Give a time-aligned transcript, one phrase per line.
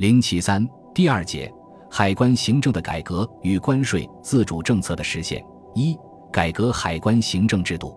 [0.00, 1.52] 零七三第二节，
[1.90, 5.44] 海关行政的改革与关税自主政策的实现。
[5.74, 5.94] 一、
[6.32, 7.94] 改革海关行政制度。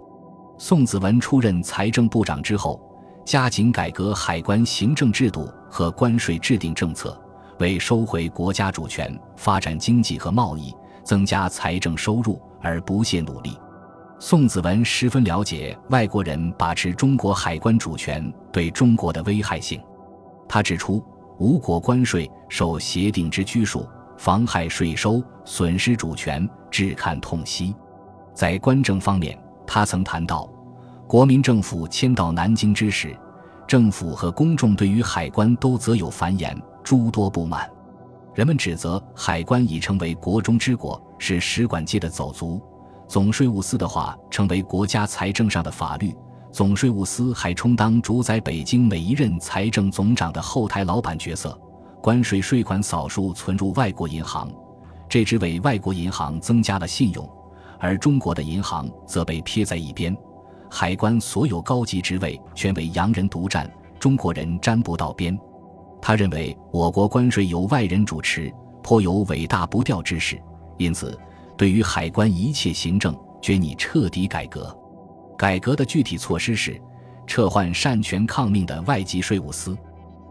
[0.57, 2.77] 宋子文出任财政部长之后，
[3.23, 7.17] 加紧改革海关行政制度和关税制定政策，
[7.59, 10.75] 为收回国家主权、发展经济和贸易、
[11.05, 13.57] 增加财政收入而不懈努力。
[14.19, 19.81] 宋子文十分了解外国人把持中国海关主权对中国的危害性。
[20.49, 21.01] 他指出，
[21.39, 27.75] 无国关税受协定之拘束，妨害税收，损失主权，至堪痛惜。
[28.33, 30.49] 在关政方面，他曾谈到，
[31.07, 33.15] 国民政府迁到南京之时，
[33.67, 37.69] 政府和公众对于海关都则有繁言，诸多不满。
[38.33, 42.61] 人们指责海关已成为国中之国，是使馆界的走卒。
[43.07, 46.15] 总税务司的话成为国家财政上的法律。
[46.53, 51.59] 总税务司还充当主宰北京每一任财政总长的后台老板角色。
[51.99, 54.47] 关税税款扫数存入外国银行，
[55.09, 57.27] 这只为外国银行增加了信用。
[57.79, 60.15] 而中国的银行则被撇在一边，
[60.69, 63.67] 海关所有高级职位全为洋人独占，
[63.99, 65.35] 中国人沾不到边。
[65.99, 70.39] 他认为我国关税由外人主持，颇有尾大不掉之势，
[70.77, 71.19] 因此
[71.57, 74.77] 对于海关一切行政，决拟彻底改革。
[75.37, 76.79] 改革的具体措施是
[77.27, 79.77] 撤换擅权抗命的外籍税务司。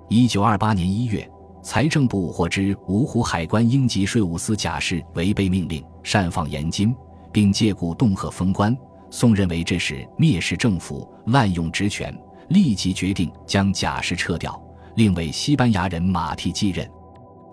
[0.08, 1.28] 一九二八年一月，
[1.62, 6.94] 财政部获知芜湖海关应级税务司假释违背命令，擅放盐金。
[7.32, 8.76] 并借故恫吓封官，
[9.08, 12.14] 宋认为这是蔑视政府、滥用职权，
[12.48, 14.62] 立即决定将假释撤掉，
[14.96, 16.86] 另为西班牙人马替继任。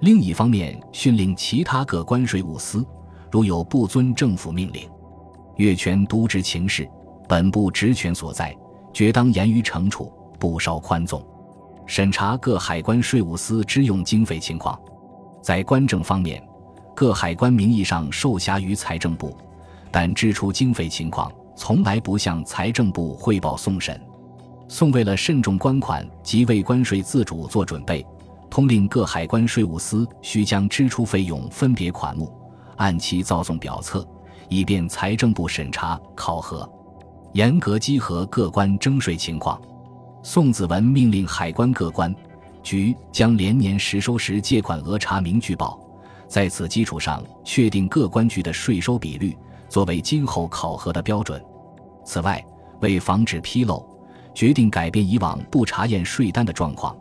[0.02, 2.86] 另一方面，训令其他各关税务司，
[3.32, 4.86] 如有不遵政府命令，
[5.56, 6.86] 越权渎职情事，
[7.30, 8.58] 本部职权所在，
[8.92, 11.24] 决当严于惩处，不稍宽纵。
[11.86, 14.76] 审查各海关税务司支用经费情况，
[15.40, 16.44] 在官政方面，
[16.96, 19.38] 各海关名义上受辖于财政部。
[19.92, 24.02] 但支出经费情况从来不向财政部汇报送审。
[24.68, 28.04] 宋为了慎重关款及为关税自主做准备，
[28.50, 32.32] 通令各海关税务司需将支出费用分别款目
[32.78, 34.04] 按期造送表册，
[34.48, 36.68] 以便财政部审查考核。
[37.34, 39.60] 严格稽核各关征税情况。
[40.24, 42.14] 宋子文命令海关各关
[42.62, 45.80] 局将连年实收时借款额查明具报，
[46.28, 49.38] 在此基础上确定各关局的税收比率。
[49.70, 51.40] 作为今后考核的标准。
[52.04, 52.44] 此外，
[52.82, 53.88] 为防止纰漏，
[54.34, 56.98] 决定改变以往不查验税单的状况，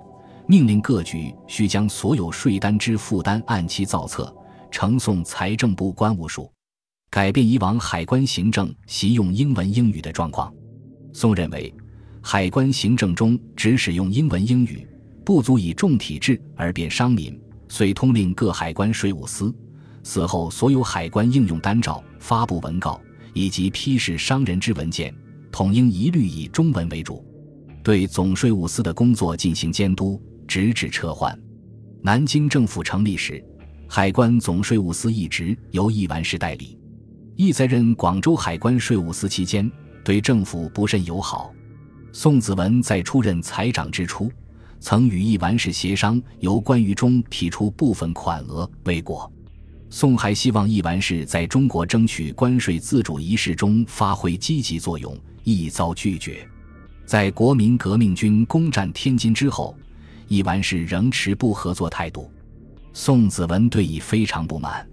[0.47, 4.31] 命令各局需将所有税单之负担按期造册，
[4.71, 6.53] 呈送财政部关务署。
[7.11, 10.53] 改变以往海关行政习用英文英语的状况。
[11.13, 11.73] 宋认为，
[12.21, 14.87] 海关行政中只使用英文英语，
[15.25, 19.55] 不足以重体制而变商民，遂通令各海关税务司。
[20.03, 23.01] 此后，所有海关应用单照、发布文告
[23.33, 25.15] 以及批示商人之文件，
[25.51, 27.25] 统应一律以中文为主。
[27.83, 31.37] 对总税务司的工作进行监督，直至撤换。
[32.03, 33.43] 南京政府成立时，
[33.89, 36.78] 海关总税务司一职由易完士代理。
[37.41, 39.71] 易在任广州海关税务司期间，
[40.03, 41.55] 对政府不甚友好。
[42.11, 44.29] 宋子文在出任财长之初，
[44.81, 49.33] 曾与易完士协商，由关于中提出部分款额未果。
[49.89, 56.45] 宋还希望易完士在中国争取关税自主仪式中发挥积极作用，亦遭拒绝。
[57.07, 59.79] 在国民革命军攻占天津之后，
[60.27, 62.29] 易完士仍持不合作态度。
[62.93, 64.85] 宋子文对易非常不满，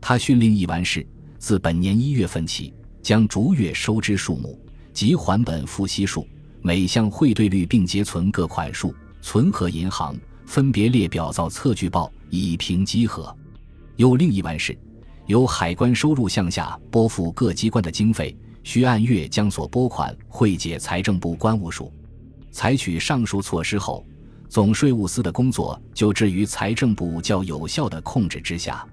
[0.00, 1.04] 他训令易完士
[1.40, 4.60] 自本年一月份起，将逐月收支数目
[4.92, 6.28] 及还本付息数、
[6.60, 10.14] 每项汇兑率并结存各款数，存和银行，
[10.44, 13.34] 分别列表造册据报，以平稽核。
[13.96, 14.78] 又另一完事，
[15.26, 21.90] 由海关收入项下拨付各机关的经费，需按月将所拨款汇解财政部关务署。
[22.52, 24.04] 采取上述措施后，
[24.50, 28.86] 总税务司的工作就置于财政部较有效的控制之下。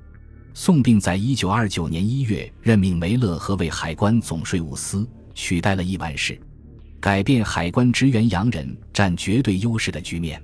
[0.59, 6.35] 宋并在一九二九年一月任命梅勒和为海关总税务司，取代了一完事，
[6.99, 10.41] 改变海关职员洋人占绝对优势的局面。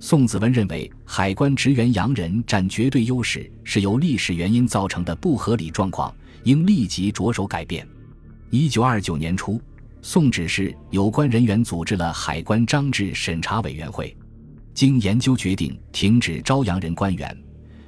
[0.00, 7.86] 宋子文认为，海关职员洋人占绝对优势是由历史原因造成的不合理状况，应立即着手改变。
[8.48, 9.60] 一九二九年初，
[10.00, 14.16] 宋指示有关人员组织了海关章制审查委员会，
[14.72, 17.36] 经研究决定停止招洋人官员，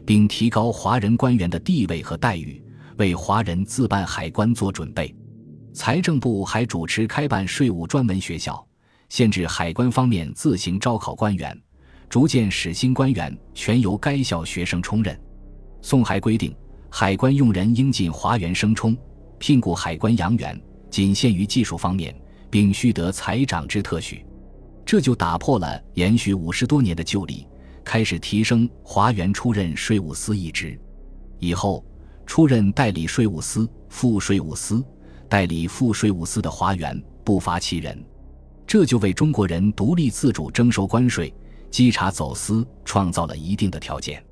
[0.06, 2.62] 并提高华人官员的地位和待遇，
[2.98, 5.14] 为华人自办海关做准备。
[5.72, 8.64] 财政部还主持开办税务专门学校，
[9.08, 11.58] 限制海关方面自行招考官员。
[12.08, 15.18] 逐渐使新官员全由该校学生充任。
[15.82, 16.54] 宋还规定，
[16.88, 18.96] 海关用人应进华员生充，
[19.38, 20.60] 聘雇海关洋员
[20.90, 22.14] 仅限于技术方面，
[22.50, 24.24] 并须得财长之特许。
[24.86, 27.48] 这就打破了延续五十多年的旧例，
[27.84, 30.78] 开始提升华员出任税务司一职。
[31.38, 31.84] 以后，
[32.26, 34.82] 出任代理税务司、副税务司、
[35.28, 38.02] 代理副税务司的华员不乏其人，
[38.66, 41.32] 这就为中国人独立自主征收关税、
[41.70, 44.24] 稽查走私创造了一定的条件。